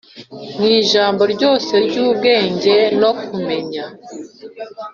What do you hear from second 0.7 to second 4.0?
ijambo ryose ry’ubwenge no kumenya